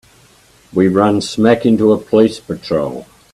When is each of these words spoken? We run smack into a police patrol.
We 0.73 0.87
run 0.87 1.21
smack 1.21 1.63
into 1.63 1.91
a 1.93 1.97
police 1.99 2.39
patrol. 2.39 3.05